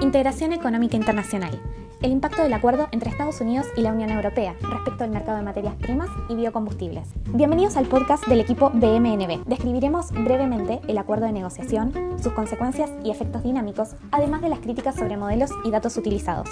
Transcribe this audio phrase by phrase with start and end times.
[0.00, 1.60] Integración Económica Internacional.
[2.00, 5.44] El impacto del acuerdo entre Estados Unidos y la Unión Europea respecto al mercado de
[5.44, 7.06] materias primas y biocombustibles.
[7.34, 9.44] Bienvenidos al podcast del equipo BMNB.
[9.44, 11.92] Describiremos brevemente el acuerdo de negociación,
[12.22, 16.48] sus consecuencias y efectos dinámicos, además de las críticas sobre modelos y datos utilizados.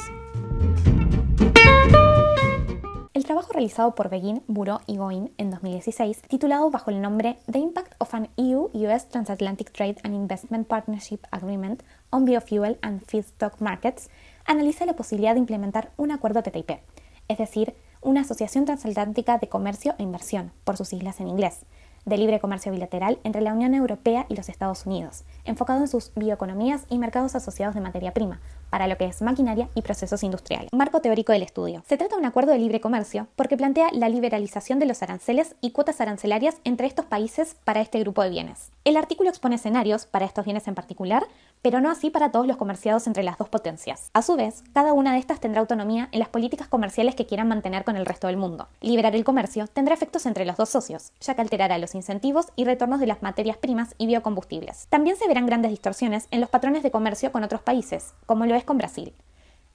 [3.18, 7.58] El trabajo realizado por Begin, Bureau y Goin en 2016, titulado bajo el nombre The
[7.58, 14.08] Impact of an EU-US Transatlantic Trade and Investment Partnership Agreement on Biofuel and Feedstock Markets,
[14.44, 16.78] analiza la posibilidad de implementar un acuerdo TTIP,
[17.26, 21.66] es decir, una asociación transatlántica de comercio e inversión, por sus siglas en inglés,
[22.04, 26.12] de libre comercio bilateral entre la Unión Europea y los Estados Unidos, enfocado en sus
[26.14, 30.70] bioeconomías y mercados asociados de materia prima, para lo que es maquinaria y procesos industriales.
[30.72, 31.82] Marco teórico del estudio.
[31.86, 35.56] Se trata de un acuerdo de libre comercio porque plantea la liberalización de los aranceles
[35.60, 38.70] y cuotas arancelarias entre estos países para este grupo de bienes.
[38.84, 41.26] El artículo expone escenarios para estos bienes en particular,
[41.62, 44.10] pero no así para todos los comerciados entre las dos potencias.
[44.12, 47.48] A su vez, cada una de estas tendrá autonomía en las políticas comerciales que quieran
[47.48, 48.68] mantener con el resto del mundo.
[48.80, 53.00] Liberar el comercio tendrá efectos entre los dos socios, ya que alterará incentivos y retornos
[53.00, 54.86] de las materias primas y biocombustibles.
[54.88, 58.54] También se verán grandes distorsiones en los patrones de comercio con otros países, como lo
[58.54, 59.14] es con Brasil.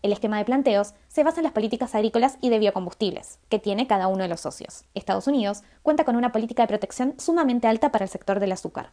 [0.03, 3.87] El esquema de planteos se basa en las políticas agrícolas y de biocombustibles, que tiene
[3.87, 4.83] cada uno de los socios.
[4.93, 8.91] Estados Unidos cuenta con una política de protección sumamente alta para el sector del azúcar.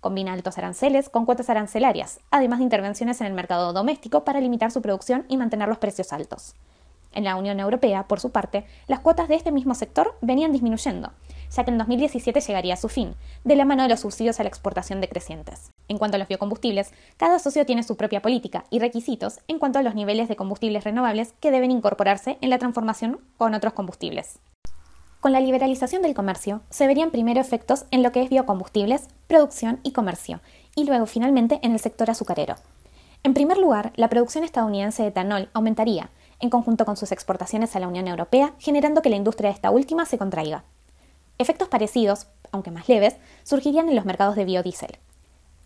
[0.00, 4.70] Combina altos aranceles con cuotas arancelarias, además de intervenciones en el mercado doméstico para limitar
[4.70, 6.54] su producción y mantener los precios altos.
[7.12, 11.12] En la Unión Europea, por su parte, las cuotas de este mismo sector venían disminuyendo,
[11.50, 14.42] ya que en 2017 llegaría a su fin, de la mano de los subsidios a
[14.42, 15.70] la exportación decrecientes.
[15.88, 19.78] En cuanto a los biocombustibles, cada socio tiene su propia política y requisitos en cuanto
[19.78, 24.38] a los niveles de combustibles renovables que deben incorporarse en la transformación con otros combustibles.
[25.20, 29.80] Con la liberalización del comercio, se verían primero efectos en lo que es biocombustibles, producción
[29.82, 30.40] y comercio,
[30.74, 32.54] y luego finalmente en el sector azucarero.
[33.22, 37.80] En primer lugar, la producción estadounidense de etanol aumentaría, en conjunto con sus exportaciones a
[37.80, 40.64] la Unión Europea, generando que la industria de esta última se contraiga.
[41.40, 44.98] Efectos parecidos, aunque más leves, surgirían en los mercados de biodiesel.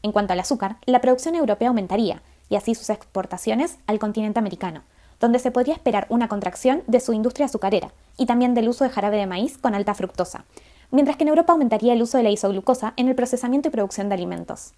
[0.04, 4.84] En cuanto al azúcar, la producción europea aumentaría, y así sus exportaciones al continente americano,
[5.18, 8.90] donde se podría esperar una contracción de su industria azucarera y también del uso de
[8.90, 10.44] jarabe de maíz con alta fructosa,
[10.92, 14.08] mientras que en Europa aumentaría el uso de la isoglucosa en el procesamiento y producción
[14.08, 14.74] de alimentos.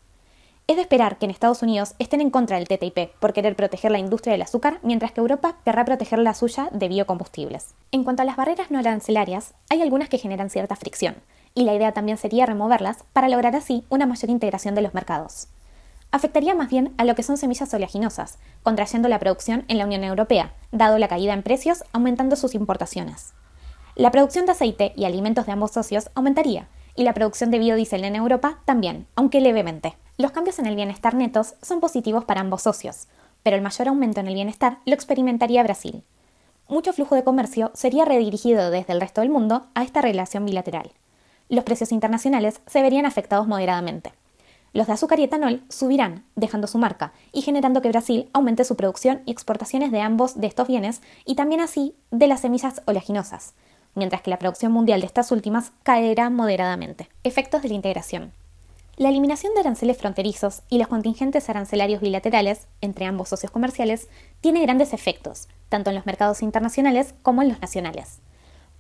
[0.69, 3.93] Es de esperar que en Estados Unidos estén en contra del TTIP por querer proteger
[3.93, 7.77] la industria del azúcar, mientras que Europa querrá proteger la suya de biocombustibles.
[7.93, 11.15] En cuanto a las barreras no arancelarias, hay algunas que generan cierta fricción,
[11.54, 15.47] y la idea también sería removerlas para lograr así una mayor integración de los mercados.
[16.10, 20.03] Afectaría más bien a lo que son semillas oleaginosas, contrayendo la producción en la Unión
[20.03, 23.34] Europea, dado la caída en precios, aumentando sus importaciones.
[23.94, 26.66] La producción de aceite y alimentos de ambos socios aumentaría,
[26.97, 29.94] y la producción de biodiesel en Europa también, aunque levemente.
[30.19, 33.06] Los cambios en el bienestar netos son positivos para ambos socios,
[33.43, 36.03] pero el mayor aumento en el bienestar lo experimentaría Brasil.
[36.69, 40.91] Mucho flujo de comercio sería redirigido desde el resto del mundo a esta relación bilateral.
[41.50, 44.15] Los precios internacionales se verían afectados moderadamente.
[44.72, 48.75] Los de azúcar y etanol subirán, dejando su marca y generando que Brasil aumente su
[48.75, 53.54] producción y exportaciones de ambos de estos bienes y también así de las semillas oleaginosas,
[53.94, 57.10] mientras que la producción mundial de estas últimas caerá moderadamente.
[57.22, 58.33] Efectos de la integración.
[58.99, 64.09] La eliminación de aranceles fronterizos y los contingentes arancelarios bilaterales entre ambos socios comerciales
[64.41, 68.21] tiene grandes efectos, tanto en los mercados internacionales como en los nacionales.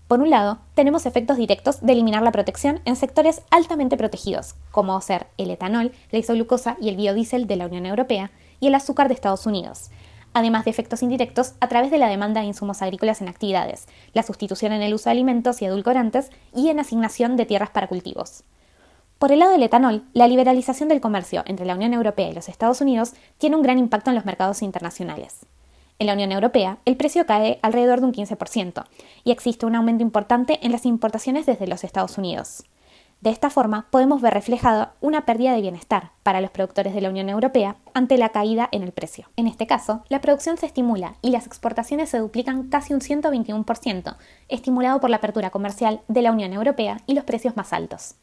[0.08, 4.98] Por un lado, tenemos efectos directos de eliminar la protección en sectores altamente protegidos, como
[5.02, 9.08] ser el etanol, la isoglucosa y el biodiesel de la Unión Europea y el azúcar
[9.08, 9.90] de Estados Unidos,
[10.32, 14.22] además de efectos indirectos a través de la demanda de insumos agrícolas en actividades, la
[14.22, 18.44] sustitución en el uso de alimentos y edulcorantes y en asignación de tierras para cultivos.
[19.18, 22.50] Por el lado del etanol, la liberalización del comercio entre la Unión Europea y los
[22.50, 25.46] Estados Unidos tiene un gran impacto en los mercados internacionales.
[25.98, 28.84] En la Unión Europea, el precio cae alrededor de un 15%
[29.24, 32.64] y existe un aumento importante en las importaciones desde los Estados Unidos.
[33.22, 37.08] De esta forma, podemos ver reflejada una pérdida de bienestar para los productores de la
[37.08, 39.30] Unión Europea ante la caída en el precio.
[39.36, 44.16] En este caso, la producción se estimula y las exportaciones se duplican casi un 121%,
[44.48, 48.16] estimulado por la apertura comercial de la Unión Europea y los precios más altos.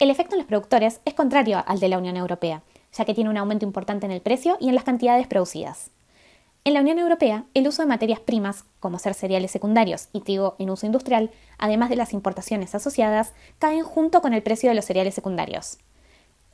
[0.00, 2.62] El efecto en los productores es contrario al de la Unión Europea,
[2.94, 5.90] ya que tiene un aumento importante en el precio y en las cantidades producidas.
[6.64, 10.56] En la Unión Europea, el uso de materias primas, como ser cereales secundarios y trigo
[10.58, 14.86] en uso industrial, además de las importaciones asociadas, caen junto con el precio de los
[14.86, 15.76] cereales secundarios.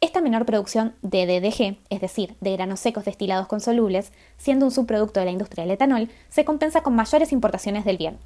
[0.00, 4.72] Esta menor producción de DDG, es decir, de granos secos destilados con solubles, siendo un
[4.72, 8.19] subproducto de la industria del etanol, se compensa con mayores importaciones del bien,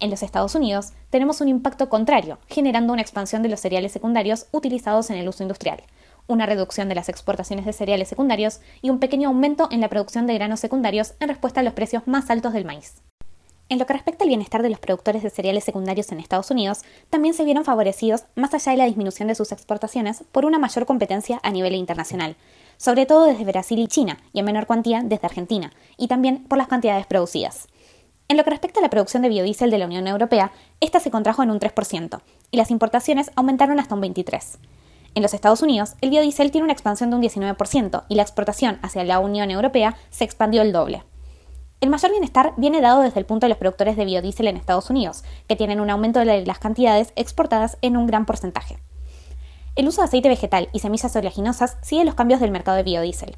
[0.00, 4.46] en los Estados Unidos tenemos un impacto contrario, generando una expansión de los cereales secundarios
[4.52, 5.82] utilizados en el uso industrial,
[6.26, 10.26] una reducción de las exportaciones de cereales secundarios y un pequeño aumento en la producción
[10.26, 13.02] de granos secundarios en respuesta a los precios más altos del maíz.
[13.70, 16.80] En lo que respecta al bienestar de los productores de cereales secundarios en Estados Unidos,
[17.10, 20.86] también se vieron favorecidos, más allá de la disminución de sus exportaciones, por una mayor
[20.86, 22.36] competencia a nivel internacional,
[22.78, 26.56] sobre todo desde Brasil y China, y en menor cuantía desde Argentina, y también por
[26.56, 27.68] las cantidades producidas.
[28.30, 31.10] En lo que respecta a la producción de biodiesel de la Unión Europea, esta se
[31.10, 32.20] contrajo en un 3%,
[32.50, 34.58] y las importaciones aumentaron hasta un 23%.
[35.14, 38.78] En los Estados Unidos, el biodiesel tiene una expansión de un 19% y la exportación
[38.82, 41.04] hacia la Unión Europea se expandió el doble.
[41.80, 44.90] El mayor bienestar viene dado desde el punto de los productores de biodiesel en Estados
[44.90, 48.78] Unidos, que tienen un aumento de las cantidades exportadas en un gran porcentaje.
[49.74, 53.36] El uso de aceite vegetal y semillas oleaginosas sigue los cambios del mercado de biodiesel.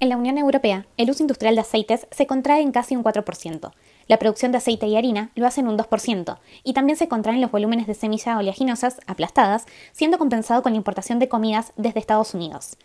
[0.00, 3.70] En la Unión Europea, el uso industrial de aceites se contrae en casi un 4%.
[4.08, 7.40] La producción de aceite y harina lo hace en un 2%, y también se contraen
[7.40, 12.34] los volúmenes de semillas oleaginosas aplastadas, siendo compensado con la importación de comidas desde Estados
[12.34, 12.76] Unidos,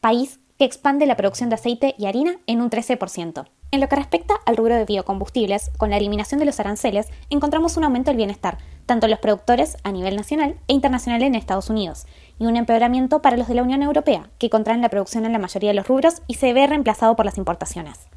[0.00, 3.46] país que expande la producción de aceite y harina en un 13%.
[3.72, 7.78] En lo que respecta al rubro de biocombustibles, con la eliminación de los aranceles, encontramos
[7.78, 11.70] un aumento del bienestar, tanto en los productores a nivel nacional e internacional en Estados
[11.70, 12.06] Unidos,
[12.38, 15.38] y un empeoramiento para los de la Unión Europea, que contraen la producción en la
[15.38, 18.08] mayoría de los rubros y se ve reemplazado por las importaciones.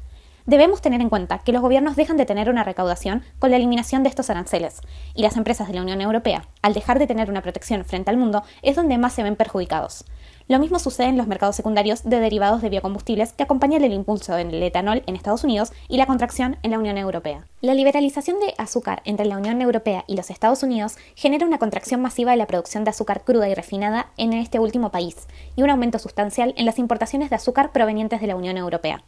[0.46, 4.02] Debemos tener en cuenta que los gobiernos dejan de tener una recaudación con la eliminación
[4.02, 4.82] de estos aranceles,
[5.14, 8.18] y las empresas de la Unión Europea, al dejar de tener una protección frente al
[8.18, 10.04] mundo, es donde más se ven perjudicados.
[10.46, 14.34] Lo mismo sucede en los mercados secundarios de derivados de biocombustibles que acompañan el impulso
[14.34, 17.46] del etanol en Estados Unidos y la contracción en la Unión Europea.
[17.62, 22.02] La liberalización de azúcar entre la Unión Europea y los Estados Unidos genera una contracción
[22.02, 25.16] masiva de la producción de azúcar cruda y refinada en este último país
[25.56, 29.02] y un aumento sustancial en las importaciones de azúcar provenientes de la Unión Europea.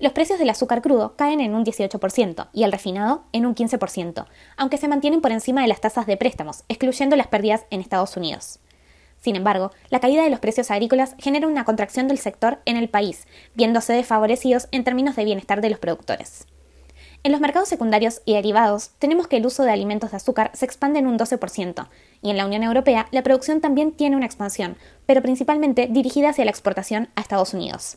[0.00, 4.26] Los precios del azúcar crudo caen en un 18% y el refinado en un 15%,
[4.56, 8.16] aunque se mantienen por encima de las tasas de préstamos, excluyendo las pérdidas en Estados
[8.16, 8.58] Unidos.
[9.20, 12.90] Sin embargo, la caída de los precios agrícolas genera una contracción del sector en el
[12.90, 16.46] país, viéndose desfavorecidos en términos de bienestar de los productores.
[17.22, 20.66] En los mercados secundarios y derivados, tenemos que el uso de alimentos de azúcar se
[20.66, 21.88] expande en un 12%,
[22.20, 24.76] y en la Unión Europea la producción también tiene una expansión,
[25.06, 27.96] pero principalmente dirigida hacia la exportación a Estados Unidos.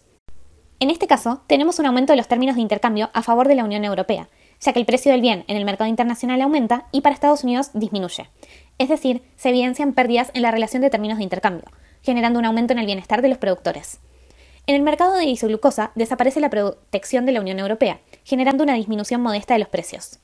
[0.79, 3.63] En este caso, tenemos un aumento de los términos de intercambio a favor de la
[3.63, 4.29] Unión Europea,
[4.62, 7.71] ya que el precio del bien en el mercado internacional aumenta y para Estados Unidos
[7.74, 8.29] disminuye.
[8.77, 11.65] Es decir, se evidencian pérdidas en la relación de términos de intercambio,
[12.03, 14.00] generando un aumento en el bienestar de los productores.
[14.68, 19.21] En el mercado de isoglucosa desaparece la protección de la Unión Europea, generando una disminución
[19.21, 20.19] modesta de los precios.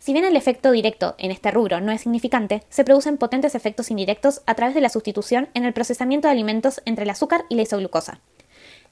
[0.00, 3.92] Si bien el efecto directo en este rubro no es significante, se producen potentes efectos
[3.92, 7.54] indirectos a través de la sustitución en el procesamiento de alimentos entre el azúcar y
[7.54, 8.20] la isoglucosa.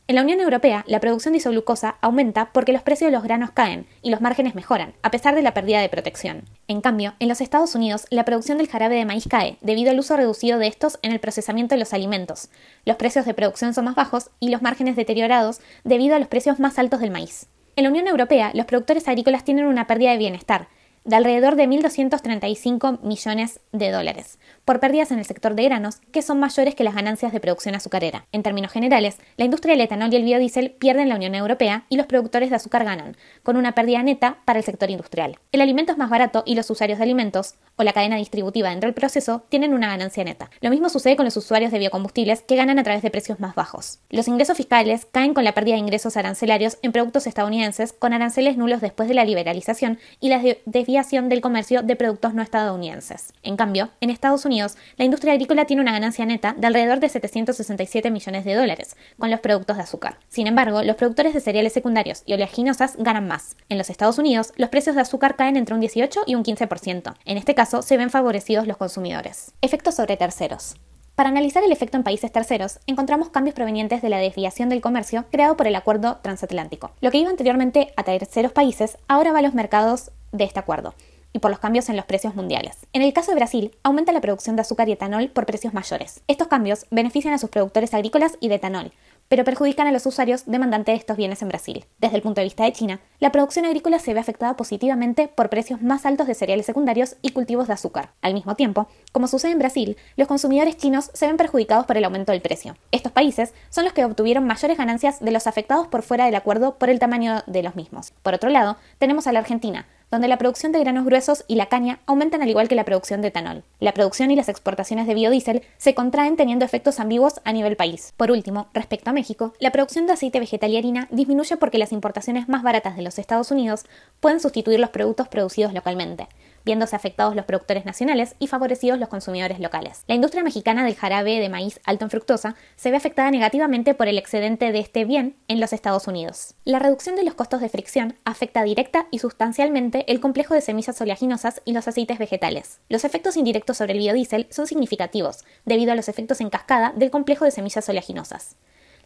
[0.09, 3.53] En la Unión Europea, la producción de isoglucosa aumenta porque los precios de los granos
[3.53, 6.43] caen y los márgenes mejoran, a pesar de la pérdida de protección.
[6.67, 10.01] En cambio, en los Estados Unidos, la producción del jarabe de maíz cae debido al
[10.01, 12.51] uso reducido de estos en el procesamiento de los alimentos.
[12.85, 16.59] Los precios de producción son más bajos y los márgenes deteriorados debido a los precios
[16.59, 17.47] más altos del maíz.
[17.77, 20.69] En la Unión Europea, los productores agrícolas tienen una pérdida de bienestar,
[21.05, 26.23] de alrededor de 1.235 millones de dólares, por pérdidas en el sector de granos, que
[26.23, 28.27] son mayores que las ganancias de producción azucarera.
[28.33, 31.97] En términos generales, la industria del etanol y el biodiesel pierden la Unión Europea y
[31.97, 35.39] los productores de azúcar ganan, con una pérdida neta para el sector industrial.
[35.51, 38.87] El alimento es más barato y los usuarios de alimentos, o la cadena distributiva dentro
[38.87, 40.51] del proceso, tienen una ganancia neta.
[40.61, 43.55] Lo mismo sucede con los usuarios de biocombustibles, que ganan a través de precios más
[43.55, 44.01] bajos.
[44.11, 48.57] Los ingresos fiscales caen con la pérdida de ingresos arancelarios en productos estadounidenses, con aranceles
[48.57, 53.33] nulos después de la liberalización y la desviación del comercio de productos no estadounidenses.
[53.43, 57.09] En cambio, en Estados Unidos, la industria agrícola tiene una ganancia neta de alrededor de
[57.09, 60.19] 767 millones de dólares con los productos de azúcar.
[60.29, 63.57] Sin embargo, los productores de cereales secundarios y oleaginosas ganan más.
[63.69, 67.15] En los Estados Unidos, los precios de azúcar caen entre un 18 y un 15%.
[67.25, 69.53] En este caso, se ven favorecidos los consumidores.
[69.61, 70.77] Efectos sobre terceros.
[71.15, 75.27] Para analizar el efecto en países terceros, encontramos cambios provenientes de la desviación del comercio
[75.31, 76.91] creado por el acuerdo transatlántico.
[77.01, 80.95] Lo que iba anteriormente a terceros países ahora va a los mercados de este acuerdo
[81.33, 82.87] y por los cambios en los precios mundiales.
[82.93, 86.23] En el caso de Brasil, aumenta la producción de azúcar y etanol por precios mayores.
[86.29, 88.93] Estos cambios benefician a sus productores agrícolas y de etanol,
[89.33, 91.87] pero perjudican a los usuarios demandantes de estos bienes en Brasil.
[91.99, 95.49] Desde el punto de vista de China, la producción agrícola se ve afectada positivamente por
[95.49, 98.11] precios más altos de cereales secundarios y cultivos de azúcar.
[98.21, 102.05] Al mismo tiempo, como sucede en Brasil, los consumidores chinos se ven perjudicados por el
[102.05, 102.77] aumento del precio.
[102.91, 106.75] Estos países son los que obtuvieron mayores ganancias de los afectados por fuera del acuerdo
[106.75, 108.13] por el tamaño de los mismos.
[108.23, 111.67] Por otro lado, tenemos a la Argentina, donde la producción de granos gruesos y la
[111.67, 113.65] caña aumentan al igual que la producción de etanol.
[113.81, 118.13] La producción y las exportaciones de biodiesel se contraen teniendo efectos ambiguos a nivel país.
[118.19, 121.93] Por último, respecto a México, la producción de aceite vegetal y harina disminuye porque las
[121.93, 123.87] importaciones más baratas de los Estados Unidos
[124.21, 126.29] pueden sustituir los productos producidos localmente.
[126.65, 130.05] Viéndose afectados los productores nacionales y favorecidos los consumidores locales.
[130.07, 134.09] La industria mexicana del jarabe de maíz alto en fructosa se ve afectada negativamente por
[134.09, 136.55] el excedente de este bien en los Estados Unidos.
[136.65, 141.01] La reducción de los costos de fricción afecta directa y sustancialmente el complejo de semillas
[141.01, 142.81] oleaginosas y los aceites vegetales.
[142.89, 147.11] Los efectos indirectos sobre el biodiesel son significativos, debido a los efectos en cascada del
[147.11, 148.57] complejo de semillas oleaginosas.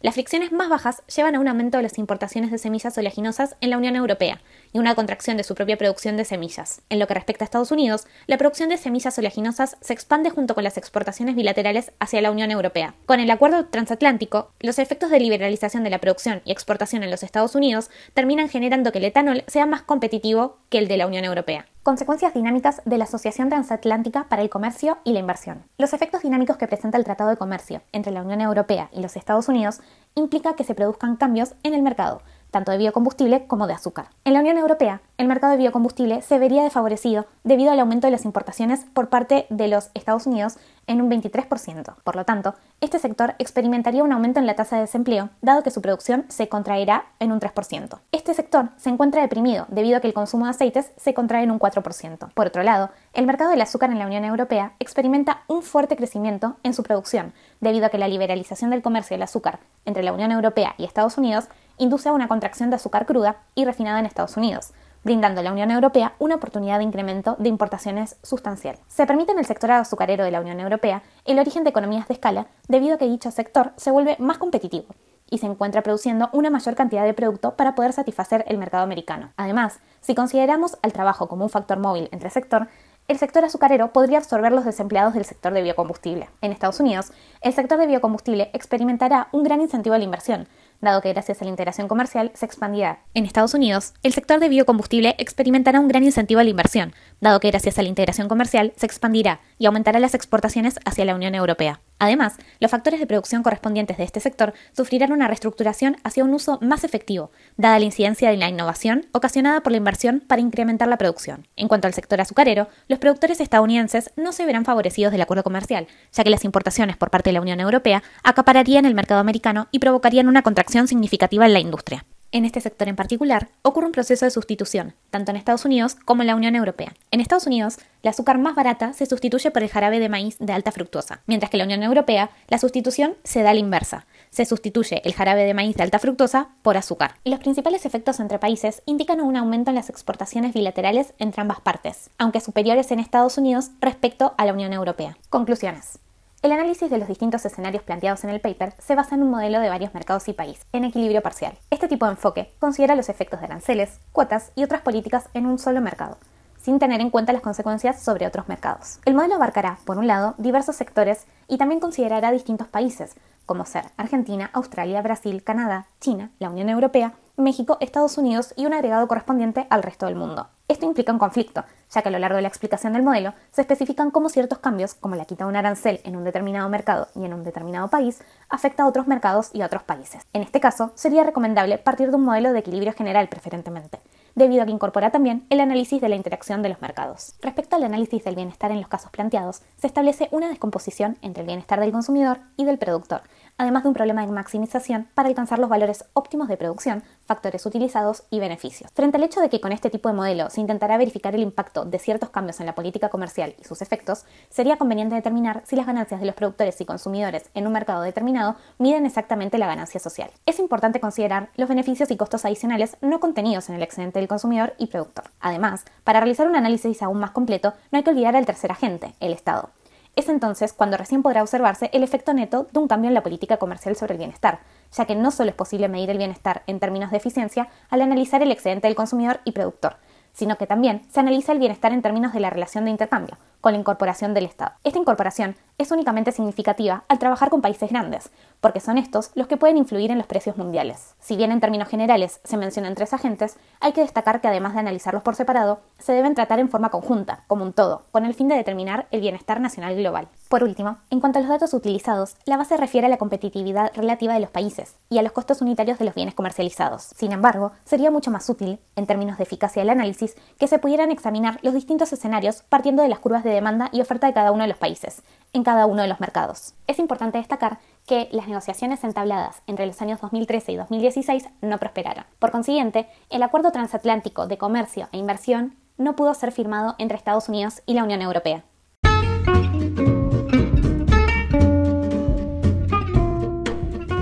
[0.02, 3.70] Las fricciones más bajas llevan a un aumento de las importaciones de semillas oleaginosas en
[3.70, 6.82] la Unión Europea y una contracción de su propia producción de semillas.
[6.90, 10.54] En lo que respecta a Estados Unidos, la producción de semillas oleaginosas se expande junto
[10.54, 12.94] con las exportaciones bilaterales hacia la Unión Europea.
[13.06, 17.22] Con el acuerdo transatlántico, los efectos de liberalización de la producción y exportación en los
[17.22, 21.24] Estados Unidos terminan generando que el etanol sea más competitivo que el de la Unión
[21.24, 21.66] Europea.
[21.86, 25.62] Consecuencias dinámicas de la Asociación Transatlántica para el Comercio y la Inversión.
[25.78, 29.14] Los efectos dinámicos que presenta el Tratado de Comercio entre la Unión Europea y los
[29.14, 29.78] Estados Unidos
[30.16, 34.08] implica que se produzcan cambios en el mercado, tanto de biocombustible como de azúcar.
[34.24, 38.10] En la Unión Europea, el mercado de biocombustible se vería desfavorecido debido al aumento de
[38.10, 40.56] las importaciones por parte de los Estados Unidos
[40.88, 41.94] en un 23%.
[42.02, 45.72] Por lo tanto, este sector experimentaría un aumento en la tasa de desempleo, dado que
[45.72, 47.98] su producción se contraerá en un 3%.
[48.12, 51.50] Este sector se encuentra deprimido debido a que el consumo de aceites se contrae en
[51.50, 52.30] un 4%.
[52.32, 56.58] Por otro lado, el mercado del azúcar en la Unión Europea experimenta un fuerte crecimiento
[56.62, 60.30] en su producción, debido a que la liberalización del comercio del azúcar entre la Unión
[60.30, 64.36] Europea y Estados Unidos induce a una contracción de azúcar cruda y refinada en Estados
[64.36, 64.72] Unidos,
[65.06, 68.76] brindando a la Unión Europea una oportunidad de incremento de importaciones sustancial.
[68.88, 72.14] Se permite en el sector azucarero de la Unión Europea el origen de economías de
[72.14, 74.86] escala debido a que dicho sector se vuelve más competitivo
[75.30, 79.30] y se encuentra produciendo una mayor cantidad de producto para poder satisfacer el mercado americano.
[79.36, 82.66] Además, si consideramos al trabajo como un factor móvil entre sector,
[83.08, 86.28] el sector azucarero podría absorber los desempleados del sector de biocombustible.
[86.40, 90.48] En Estados Unidos, el sector de biocombustible experimentará un gran incentivo a la inversión,
[90.80, 93.00] dado que gracias a la integración comercial se expandirá.
[93.14, 97.40] En Estados Unidos, el sector de biocombustible experimentará un gran incentivo a la inversión, dado
[97.40, 101.34] que gracias a la integración comercial se expandirá y aumentará las exportaciones hacia la Unión
[101.34, 101.80] Europea.
[101.98, 106.58] Además, los factores de producción correspondientes de este sector sufrirán una reestructuración hacia un uso
[106.60, 110.98] más efectivo, dada la incidencia de la innovación ocasionada por la inversión para incrementar la
[110.98, 111.48] producción.
[111.56, 115.86] En cuanto al sector azucarero, los productores estadounidenses no se verán favorecidos del acuerdo comercial,
[116.12, 119.78] ya que las importaciones por parte de la Unión Europea acapararían el mercado americano y
[119.78, 122.04] provocarían una contracción significativa en la industria.
[122.32, 126.22] En este sector en particular, ocurre un proceso de sustitución, tanto en Estados Unidos como
[126.22, 126.94] en la Unión Europea.
[127.10, 130.52] En Estados Unidos, la azúcar más barata se sustituye por el jarabe de maíz de
[130.52, 134.06] alta fructosa, mientras que en la Unión Europea, la sustitución se da a la inversa.
[134.30, 137.14] Se sustituye el jarabe de maíz de alta fructosa por azúcar.
[137.24, 142.10] Los principales efectos entre países indican un aumento en las exportaciones bilaterales entre ambas partes,
[142.18, 145.16] aunque superiores en Estados Unidos respecto a la Unión Europea.
[145.30, 146.00] Conclusiones.
[146.46, 149.58] El análisis de los distintos escenarios planteados en el paper se basa en un modelo
[149.58, 151.58] de varios mercados y países, en equilibrio parcial.
[151.70, 155.58] Este tipo de enfoque considera los efectos de aranceles, cuotas y otras políticas en un
[155.58, 156.18] solo mercado,
[156.56, 159.00] sin tener en cuenta las consecuencias sobre otros mercados.
[159.06, 163.86] El modelo abarcará, por un lado, diversos sectores y también considerará distintos países, como ser
[163.96, 169.66] Argentina, Australia, Brasil, Canadá, China, la Unión Europea, México, Estados Unidos y un agregado correspondiente
[169.68, 170.46] al resto del mundo.
[170.68, 173.60] Esto implica un conflicto, ya que a lo largo de la explicación del modelo se
[173.60, 177.24] especifican cómo ciertos cambios, como la quita de un arancel en un determinado mercado y
[177.24, 180.26] en un determinado país, afecta a otros mercados y a otros países.
[180.32, 184.00] En este caso, sería recomendable partir de un modelo de equilibrio general preferentemente,
[184.34, 187.36] debido a que incorpora también el análisis de la interacción de los mercados.
[187.42, 191.46] Respecto al análisis del bienestar en los casos planteados, se establece una descomposición entre el
[191.46, 193.22] bienestar del consumidor y del productor,
[193.58, 198.24] además de un problema de maximización para alcanzar los valores óptimos de producción, factores utilizados
[198.30, 198.90] y beneficios.
[198.94, 201.84] Frente al hecho de que con este tipo de modelo se intentará verificar el impacto
[201.84, 205.86] de ciertos cambios en la política comercial y sus efectos, sería conveniente determinar si las
[205.86, 210.30] ganancias de los productores y consumidores en un mercado determinado miden exactamente la ganancia social.
[210.44, 214.74] Es importante considerar los beneficios y costos adicionales no contenidos en el excedente del consumidor
[214.78, 215.24] y productor.
[215.40, 219.14] Además, para realizar un análisis aún más completo, no hay que olvidar al tercer agente,
[219.20, 219.70] el Estado.
[220.16, 223.58] Es entonces cuando recién podrá observarse el efecto neto de un cambio en la política
[223.58, 227.10] comercial sobre el bienestar, ya que no solo es posible medir el bienestar en términos
[227.10, 229.96] de eficiencia al analizar el excedente del consumidor y productor,
[230.32, 233.72] sino que también se analiza el bienestar en términos de la relación de intercambio, con
[233.72, 234.74] la incorporación del Estado.
[234.84, 238.30] Esta incorporación es únicamente significativa al trabajar con países grandes,
[238.60, 241.16] porque son estos los que pueden influir en los precios mundiales.
[241.18, 244.80] Si bien en términos generales se mencionan tres agentes, hay que destacar que además de
[244.80, 248.46] analizarlos por separado, se deben tratar en forma conjunta, como un todo, con el fin
[248.46, 250.28] de determinar el bienestar nacional global.
[250.48, 254.34] Por último, en cuanto a los datos utilizados, la base refiere a la competitividad relativa
[254.34, 257.02] de los países y a los costos unitarios de los bienes comercializados.
[257.16, 261.10] Sin embargo, sería mucho más útil, en términos de eficacia del análisis, que se pudieran
[261.10, 264.62] examinar los distintos escenarios partiendo de las curvas de demanda y oferta de cada uno
[264.62, 265.22] de los países,
[265.52, 266.74] en cada uno de los mercados.
[266.86, 272.24] Es importante destacar que las negociaciones entabladas entre los años 2013 y 2016 no prosperaron.
[272.38, 277.48] Por consiguiente, el Acuerdo Transatlántico de Comercio e Inversión no pudo ser firmado entre Estados
[277.48, 278.64] Unidos y la Unión Europea.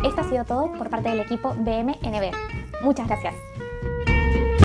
[0.04, 2.32] Esto ha sido todo por parte del equipo BMNB.
[2.82, 3.34] Muchas gracias.